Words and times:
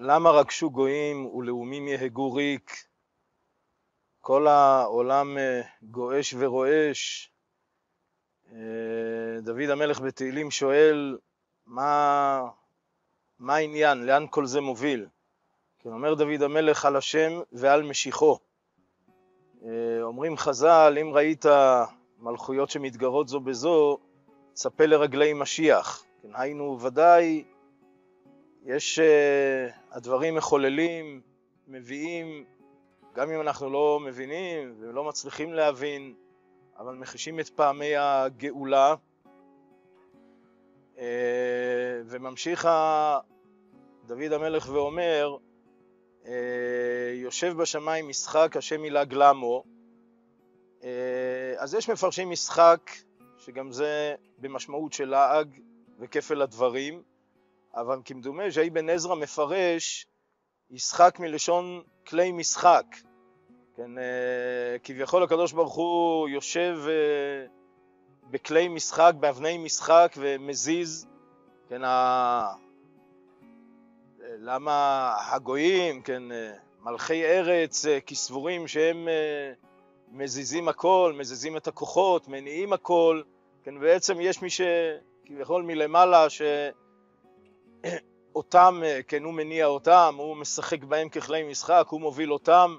למה 0.00 0.30
רגשו 0.30 0.70
גויים 0.70 1.26
ולאומים 1.26 1.88
יהגו 1.88 2.34
ריק? 2.34 2.86
כל 4.20 4.46
העולם 4.46 5.38
אה, 5.38 5.60
גועש 5.82 6.34
ורועש. 6.38 7.32
אה, 8.52 9.40
דוד 9.42 9.70
המלך 9.70 10.00
בתהילים 10.00 10.50
שואל, 10.50 11.18
מה, 11.66 12.42
מה 13.38 13.56
העניין? 13.56 14.06
לאן 14.06 14.26
כל 14.30 14.46
זה 14.46 14.60
מוביל? 14.60 15.06
כן, 15.78 15.90
אומר 15.90 16.14
דוד 16.14 16.42
המלך 16.42 16.84
על 16.84 16.96
השם 16.96 17.40
ועל 17.52 17.82
משיחו. 17.82 18.38
אה, 19.64 20.02
אומרים 20.02 20.36
חז"ל, 20.36 20.98
אם 21.00 21.10
ראית 21.14 21.44
מלכויות 22.18 22.70
שמתגרות 22.70 23.28
זו 23.28 23.40
בזו, 23.40 23.98
צפה 24.52 24.86
לרגלי 24.86 25.32
משיח. 25.32 26.04
כן, 26.22 26.28
היינו, 26.34 26.78
ודאי 26.80 27.44
יש, 28.68 28.98
uh, 28.98 29.02
הדברים 29.90 30.34
מחוללים, 30.34 31.20
מביאים, 31.68 32.44
גם 33.14 33.30
אם 33.30 33.40
אנחנו 33.40 33.70
לא 33.70 34.00
מבינים 34.04 34.74
ולא 34.78 35.04
מצליחים 35.04 35.52
להבין, 35.52 36.14
אבל 36.78 36.94
מחישים 36.94 37.40
את 37.40 37.48
פעמי 37.48 37.96
הגאולה. 37.96 38.94
Uh, 40.96 40.98
וממשיך 42.06 42.68
דוד 44.06 44.32
המלך 44.32 44.68
ואומר, 44.72 45.36
uh, 46.24 46.28
יושב 47.14 47.52
בשמיים 47.56 48.08
משחק, 48.08 48.56
השם 48.56 48.84
ילעג 48.84 49.14
למו. 49.14 49.64
אז 51.56 51.74
יש 51.74 51.90
מפרשים 51.90 52.30
משחק, 52.30 52.90
שגם 53.38 53.72
זה 53.72 54.14
במשמעות 54.38 54.92
של 54.92 55.08
לעג 55.08 55.60
וכפל 55.98 56.42
הדברים. 56.42 57.02
אבל 57.80 58.00
כמדומה 58.04 58.50
שאבן 58.50 58.90
עזרא 58.90 59.14
מפרש 59.14 60.06
ישחק 60.70 61.16
מלשון 61.20 61.82
כלי 62.06 62.32
משחק. 62.32 62.84
כן, 63.76 63.98
אה, 63.98 64.78
כביכול 64.84 65.22
הקדוש 65.22 65.52
ברוך 65.52 65.74
הוא 65.74 66.28
יושב 66.28 66.78
אה, 66.88 67.46
בכלי 68.30 68.68
משחק, 68.68 69.12
באבני 69.20 69.58
משחק 69.58 70.14
ומזיז, 70.16 71.06
כן, 71.68 71.84
ה... 71.84 72.54
למה 74.20 75.14
הגויים, 75.30 76.02
כן, 76.02 76.22
מלכי 76.80 77.24
ארץ, 77.24 77.86
אה, 77.86 78.00
כסבורים 78.00 78.68
שהם 78.68 79.08
מזיזים 80.12 80.68
הכל, 80.68 81.14
מזיזים 81.18 81.56
את 81.56 81.68
הכוחות, 81.68 82.28
מניעים 82.28 82.72
הכל, 82.72 83.22
כן, 83.62 83.80
בעצם 83.80 84.20
יש 84.20 84.42
מי 84.42 84.48
שכביכול 84.50 85.62
מלמעלה 85.62 86.30
ש... 86.30 86.42
אותם, 88.38 88.80
אה, 88.84 89.00
כן, 89.08 89.24
הוא 89.24 89.34
מניע 89.34 89.66
אותם, 89.66 90.14
הוא 90.18 90.36
משחק 90.36 90.84
בהם 90.84 91.08
ככלי 91.08 91.42
משחק, 91.42 91.86
הוא 91.88 92.00
מוביל 92.00 92.32
אותם. 92.32 92.76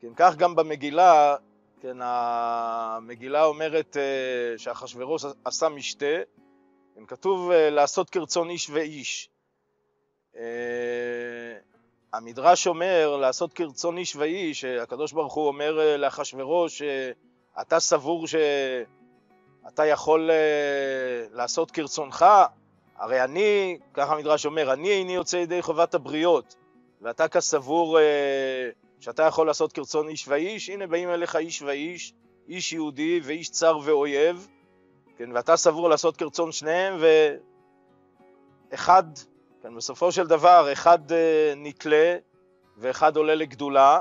כן, 0.00 0.12
כך 0.16 0.36
גם 0.36 0.54
במגילה, 0.54 1.36
כן, 1.80 1.96
המגילה 2.00 3.44
אומרת 3.44 3.96
אה, 3.96 4.58
שאחשוורוש 4.58 5.24
עשה 5.44 5.68
משתה, 5.68 6.16
כן, 6.94 7.06
כתוב 7.06 7.50
אה, 7.50 7.70
לעשות 7.70 8.10
כרצון 8.10 8.50
איש 8.50 8.70
ואיש. 8.70 9.28
המדרש 12.12 12.66
אומר 12.66 13.16
לעשות 13.16 13.52
כרצון 13.52 13.98
איש 13.98 14.16
ואיש, 14.16 14.64
הקדוש 14.64 15.12
ברוך 15.12 15.34
הוא 15.34 15.46
אומר 15.46 15.96
לאחשוורוש, 15.96 16.82
אתה 17.60 17.80
סבור 17.80 18.26
שאתה 18.26 19.86
יכול 19.86 20.30
לעשות 21.32 21.70
כרצונך, 21.70 22.24
הרי 23.02 23.24
אני, 23.24 23.78
ככה 23.94 24.14
המדרש 24.14 24.46
אומר, 24.46 24.72
אני 24.72 24.90
איני 24.90 25.14
יוצא 25.14 25.36
ידי 25.36 25.62
חובת 25.62 25.94
הבריות, 25.94 26.56
ואתה 27.00 27.28
כסבור 27.28 27.98
אה, 27.98 28.70
שאתה 29.00 29.22
יכול 29.22 29.46
לעשות 29.46 29.72
כרצון 29.72 30.08
איש 30.08 30.28
ואיש, 30.28 30.70
הנה 30.70 30.86
באים 30.86 31.10
אליך 31.10 31.36
איש 31.36 31.62
ואיש, 31.62 32.14
איש 32.48 32.72
יהודי 32.72 33.20
ואיש 33.22 33.50
צר 33.50 33.78
ואויב, 33.84 34.48
כן, 35.16 35.32
ואתה 35.32 35.56
סבור 35.56 35.88
לעשות 35.88 36.16
כרצון 36.16 36.52
שניהם, 36.52 36.96
ואחד, 38.70 39.04
כן, 39.62 39.74
בסופו 39.74 40.12
של 40.12 40.26
דבר, 40.26 40.72
אחד 40.72 41.12
אה, 41.12 41.52
נתלה 41.56 42.16
ואחד 42.76 43.16
עולה 43.16 43.34
לגדולה, 43.34 44.00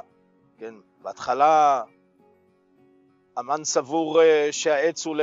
כן, 0.58 0.74
בהתחלה 1.02 1.84
המן 3.38 3.64
סבור 3.64 4.22
אה, 4.22 4.48
שהעץ 4.52 5.06
הוא 5.06 5.16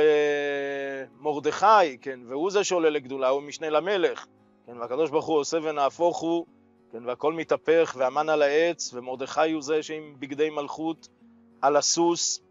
למרדכי, 1.19 1.97
כן, 2.01 2.19
והוא 2.27 2.51
זה 2.51 2.63
שעולה 2.63 2.89
לגדולה, 2.89 3.29
הוא 3.29 3.41
משנה 3.41 3.69
למלך, 3.69 4.25
כן, 4.65 4.77
והקדוש 4.77 5.09
ברוך 5.09 5.25
הוא 5.25 5.37
עושה 5.37 5.57
ונהפוך 5.63 6.17
הוא, 6.17 6.45
כן, 6.91 7.05
והכל 7.05 7.33
מתהפך, 7.33 7.95
והמן 7.97 8.29
על 8.29 8.41
העץ, 8.41 8.93
ומרדכי 8.93 9.51
הוא 9.51 9.61
זה 9.61 9.83
שעם 9.83 10.15
בגדי 10.19 10.49
מלכות 10.49 11.07
על 11.61 11.75
הסוס. 11.75 12.41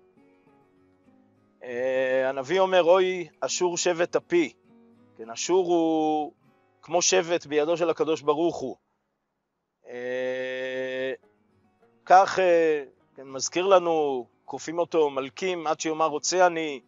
אה, 1.62 2.28
הנביא 2.28 2.60
אומר, 2.60 2.82
אוי, 2.82 3.28
אשור 3.40 3.76
שבט 3.76 4.16
אפי, 4.16 4.52
כן, 5.16 5.30
אשור 5.30 5.66
הוא 5.66 6.32
כמו 6.82 7.02
שבט 7.02 7.46
בידו 7.46 7.76
של 7.76 7.90
הקדוש 7.90 8.22
ברוך 8.22 8.56
הוא. 8.56 8.76
אה, 9.88 11.12
כך, 12.06 12.38
כן, 13.16 13.28
מזכיר 13.28 13.66
לנו 13.66 14.26
כופים 14.48 14.78
אותו, 14.78 15.10
מלקים, 15.10 15.66
עד 15.66 15.80
שיאמר 15.80 16.06
רוצה 16.06 16.46
אני. 16.46 16.80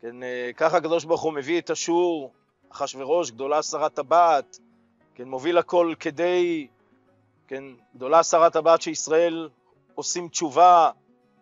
כן, 0.00 0.22
אה, 0.22 0.50
ככה 0.56 0.76
הקדוש 0.76 1.04
ברוך 1.04 1.22
הוא 1.22 1.32
מביא 1.32 1.58
את 1.58 1.70
אשור, 1.70 2.32
אחשורוש, 2.70 3.30
גדולה 3.30 3.62
שרת 3.62 3.98
הבת, 3.98 4.58
כן, 5.14 5.28
מוביל 5.28 5.58
הכל 5.58 5.94
כדי, 6.00 6.66
כן, 7.48 7.64
גדולה 7.94 8.22
שרת 8.22 8.56
הבת 8.56 8.82
שישראל 8.82 9.48
עושים 9.94 10.28
תשובה, 10.28 10.90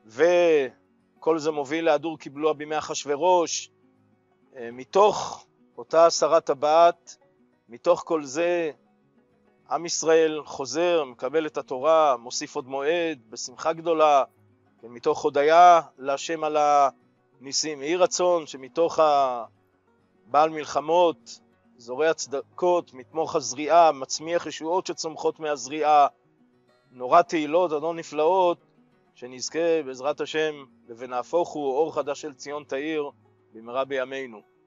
וכל 0.06 1.38
זה 1.38 1.50
מוביל 1.50 1.84
להדור 1.84 2.18
קיבלוה 2.18 2.52
בימי 2.52 2.78
אחשורוש. 2.78 3.70
אה, 4.56 4.68
מתוך 4.72 5.46
אותה 5.78 6.10
שרת 6.10 6.50
הבת, 6.50 7.16
מתוך 7.68 8.02
כל 8.06 8.24
זה, 8.24 8.70
עם 9.70 9.86
ישראל 9.86 10.42
חוזר, 10.44 11.04
מקבל 11.04 11.46
את 11.46 11.58
התורה, 11.58 12.16
מוסיף 12.16 12.56
עוד 12.56 12.68
מועד, 12.68 13.18
בשמחה 13.30 13.72
גדולה, 13.72 14.24
ומתוך 14.82 15.22
הודיה 15.22 15.80
להשם 15.98 16.44
על 16.44 16.56
הניסים. 17.40 17.82
יהי 17.82 17.96
רצון 17.96 18.46
שמתוך 18.46 18.98
הבעל 18.98 20.50
מלחמות, 20.50 21.40
זורע 21.76 22.14
צדקות, 22.14 22.94
מתמוך 22.94 23.36
הזריעה, 23.36 23.92
מצמיח 23.92 24.46
ישועות 24.46 24.86
שצומחות 24.86 25.40
מהזריעה, 25.40 26.06
נורא 26.92 27.22
תהילות, 27.22 27.72
אדון 27.72 27.98
נפלאות, 27.98 28.58
שנזכה 29.14 29.82
בעזרת 29.86 30.20
השם, 30.20 30.64
ונהפוך 30.88 31.48
הוא 31.48 31.76
אור 31.76 31.94
חדש 31.94 32.20
של 32.20 32.34
ציון 32.34 32.64
תאיר 32.64 33.10
במהרה 33.52 33.84
בימינו. 33.84 34.57